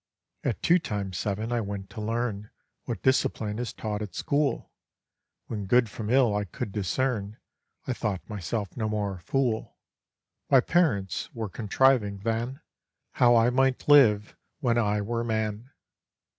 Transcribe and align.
At 0.43 0.63
two 0.63 0.79
times 0.79 1.19
seven 1.19 1.51
I 1.51 1.61
went 1.61 1.91
to 1.91 2.01
learn 2.01 2.49
What 2.85 3.03
discipline 3.03 3.59
is 3.59 3.71
taught 3.71 4.01
at 4.01 4.15
school: 4.15 4.71
When 5.45 5.67
good 5.67 5.91
from 5.91 6.09
ill 6.09 6.33
I 6.35 6.43
could 6.45 6.71
discern, 6.71 7.37
I 7.85 7.93
thought 7.93 8.27
myself 8.27 8.75
no 8.75 8.89
more 8.89 9.17
a 9.17 9.21
fool: 9.21 9.77
My 10.49 10.59
parents 10.59 11.31
were 11.35 11.49
contriving 11.49 12.17
than, 12.21 12.61
How 13.11 13.35
I 13.35 13.51
might 13.51 13.87
live 13.87 14.35
when 14.59 14.75
I 14.79 15.01
were 15.01 15.23
man. 15.23 15.69